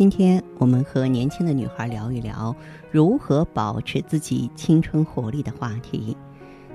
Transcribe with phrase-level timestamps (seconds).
[0.00, 2.56] 今天我们和年轻的女孩聊一聊
[2.90, 6.16] 如何保持自己青春活力的话题。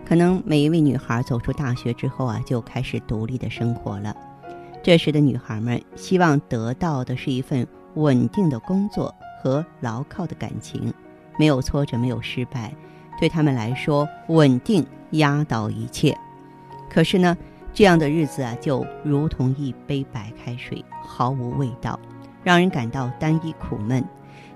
[0.06, 4.16] 可能每一位女孩走出大学之后啊，就开始独立的生活了。
[4.84, 10.94] 这时的女孩们希望得到的是一份稳定的工作和牢靠的感情，
[11.40, 12.76] 没有挫折，没有失败，
[13.20, 16.16] 对她们来说，稳定压倒一切。
[16.92, 17.36] 可是呢，
[17.74, 22.00] 这样的日子啊，就如同一杯白开水，毫无味道。
[22.46, 24.06] 让人感到单一苦闷，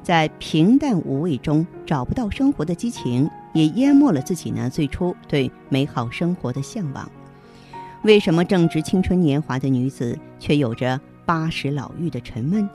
[0.04, 7.12] 在平淡无味中找不到生活的激情，也淹没了自己呢最初对美好生活的向往。
[8.04, 12.70] 为什么正值青春年华的女子却有着八十老妪的沉闷？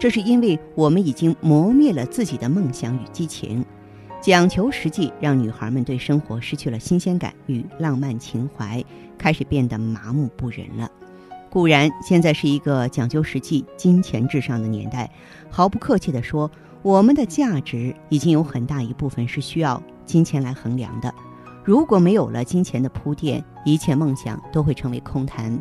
[0.00, 3.64] 这是因为我们已经磨灭了自己的梦想与激情，
[4.20, 8.84] 讲求实际，让女孩们对生活失去了新鲜感与浪漫情怀，
[9.16, 10.90] 开始变得麻木不仁了。
[11.56, 15.10] 固然，现在是一个讲究实际、金钱至上的年代。
[15.48, 16.50] 毫不客气地说，
[16.82, 21.10] 我们的价值已经有很大一部分是需要金钱来衡量的。
[21.64, 25.58] 如果没有了金钱的铺垫，一切梦想都会成为空谈。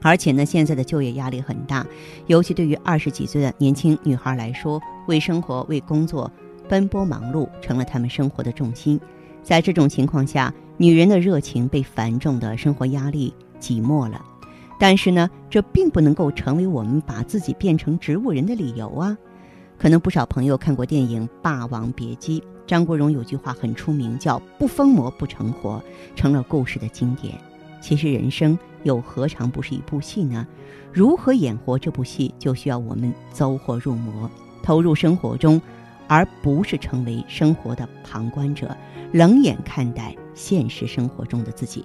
[0.00, 1.86] 而且呢，现在的就业压力很大，
[2.28, 6.32] 尤其对于二十几岁的年轻女孩来说，为生活、为工作
[6.66, 8.98] 奔波忙碌，成了她们生活的重心。
[9.42, 14.24] 在这种情况下，女人的热情被繁重的生活压力挤没了。
[14.78, 19.16] 但是呢，这并不能够成为我们把自己变成植物人的理由啊。
[19.78, 25.82] 可能不少朋友看过电影《霸王别姬》，张国荣有句话很出名，叫“不疯魔不成活”，
[26.16, 27.34] 成了故事的经典。
[27.80, 30.46] 其实人生又何尝不是一部戏呢？
[30.92, 34.30] 如何演活这部戏，就需要我们走火入魔，
[34.62, 35.60] 投入生活中，
[36.08, 38.74] 而不是成为生活的旁观者，
[39.12, 41.84] 冷眼看待现实生活中的自己。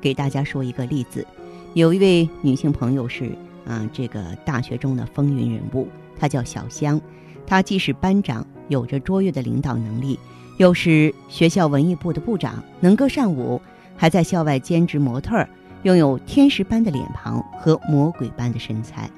[0.00, 1.26] 给大家说一个例子。
[1.76, 3.30] 有一位女性朋友是
[3.66, 5.86] 啊，这个大学中的风云人物，
[6.18, 6.98] 她叫小香。
[7.46, 10.18] 她既是班长，有着卓越的领导能力，
[10.56, 13.60] 又是学校文艺部的部长，能歌善舞，
[13.94, 15.46] 还在校外兼职模特儿，
[15.82, 19.10] 拥有天使般的脸庞和魔鬼般的身材。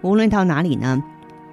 [0.00, 1.02] 无论到哪里呢，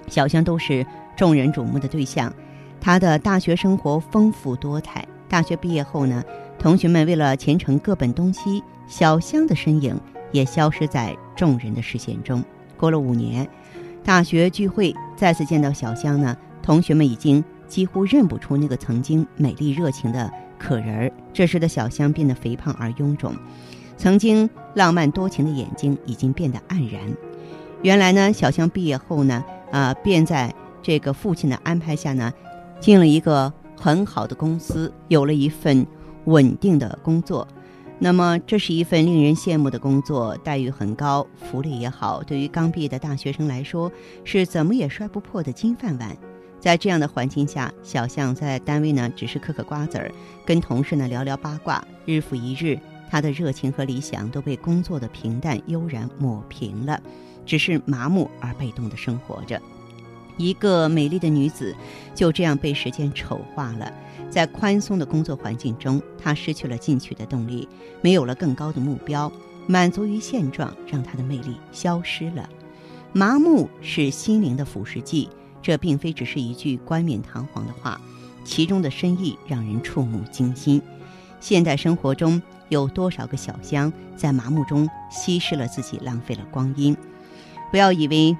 [0.06, 0.86] 小香都是
[1.16, 2.32] 众人瞩目的对象。
[2.80, 5.04] 她的大学生活丰富多彩。
[5.28, 6.22] 大学毕业后呢，
[6.56, 9.98] 同学们为了前程各奔东西，小香的身影。
[10.32, 12.42] 也消失在众人的视线中。
[12.76, 13.48] 过了五年，
[14.02, 21.12] 大学聚会再次见到小香呢，同学们已经几乎认不出那个曾经美丽热情的可人儿。
[21.32, 23.32] 这时的小香变得肥胖而臃肿，
[23.96, 27.00] 曾经浪漫多情的眼睛已经变得黯然。
[27.82, 32.32] 原来呢，小香毕业后呢，啊，便在这个父亲的安排下呢，
[32.80, 35.86] 进了一个很好的公司，有了一份
[36.24, 37.46] 稳定的工作。
[38.04, 42.20] 那么，这是一份令人羡慕的工作，待遇很高，福利也好。
[42.20, 43.92] 对于刚毕业的大学生来说，
[44.24, 46.16] 是怎么也摔不破的金饭碗。
[46.58, 50.10] 在这样的环境下，小象在单位呢，只是嗑嗑瓜子儿，
[50.44, 51.80] 跟同事呢聊聊八卦。
[52.04, 52.76] 日复一日，
[53.08, 57.00] 他的热情和理想都被工作的平淡悠然抹平了，
[57.46, 59.62] 只是麻木而被动的生活着。
[60.36, 61.74] 一个美丽的女子，
[62.14, 63.92] 就这样被时间丑化了。
[64.30, 67.68] 在宽松的工作环境中，她失去了进取的动力，
[68.00, 69.30] 没有了更高的目标，
[69.66, 72.48] 满足于现状，让她的魅力消失了。
[73.12, 75.28] 麻木是心灵的腐蚀剂，
[75.60, 78.00] 这并非只是一句冠冕堂皇的话，
[78.42, 80.80] 其中的深意让人触目惊心。
[81.38, 82.40] 现代生活中
[82.70, 86.96] 有多少个小香在麻木中稀释了自己，浪费了光阴？
[87.70, 88.34] 不要以为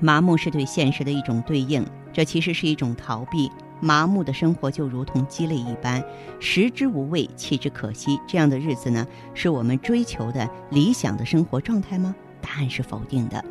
[0.00, 3.50] 麻木是对现实的一种对应，这其实是一种逃避。
[3.80, 6.02] 麻木的生活就如同鸡肋一般，
[6.40, 8.18] 食之无味，弃之可惜。
[8.26, 12.14] 这样的日子呢，是我们追求的理想的生活状态吗？
[12.40, 13.44] 答案是否定的。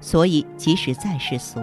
[0.00, 1.60] 所以，即使再世俗，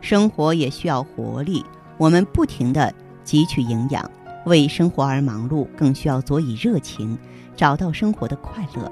[0.00, 1.64] 生活也需要活力。
[1.98, 2.92] 我们不停地
[3.24, 4.10] 汲取营养，
[4.46, 7.18] 为生活而忙碌，更需要佐以热情，
[7.54, 8.90] 找到生活的快乐。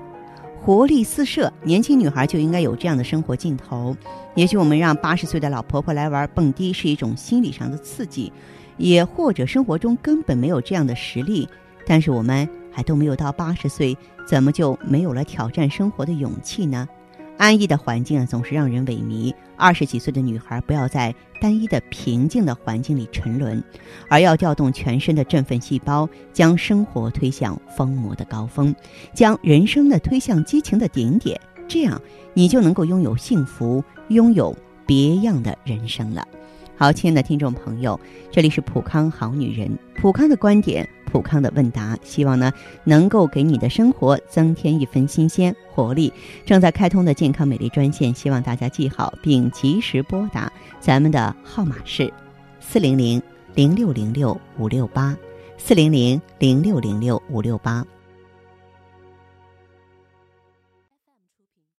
[0.65, 3.95] 活力四射，年轻女孩就应该有这样的生活劲头。
[4.35, 8.33] 也许我们让八十岁的老婆婆来玩蹦迪是一种心理上的刺激，
[8.79, 11.47] 也或者生活中根本没有这样的实力。
[11.87, 13.95] 但是我们还都没有到八十岁，
[14.27, 16.89] 怎么就没有了挑战生活的勇气呢？
[17.37, 19.35] 安逸的环境，总是让人萎靡。
[19.57, 23.63] 二十几岁的女孩，不要在单一的平静的环境里沉沦，
[24.09, 28.75] 而要调动全身的振奋细胞，将生活推向疯魔的高峰，
[29.13, 31.41] 将人生呢推向激情的顶点。
[31.67, 32.01] 这样，
[32.35, 36.27] 你就能够拥有幸福，拥有别样的人生了。
[36.77, 37.99] 好，亲爱的听众朋友，
[38.31, 40.89] 这里是普康好女人，普康的观点。
[41.15, 42.53] 普康的问答，希望呢
[42.83, 46.13] 能够给你的生活增添一份新鲜活力。
[46.45, 50.53] 正在开通的健康美丽专线，希望大家记好并及时拨打。
[50.81, 52.13] 咱们的号码是
[52.59, 53.23] 四零零
[53.55, 55.17] 零六零六五六八，
[55.57, 57.87] 四零零零六零六五六八。